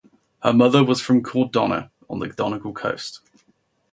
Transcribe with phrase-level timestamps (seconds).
[0.41, 3.19] Her mother was from Carndonagh on the Donegal coast.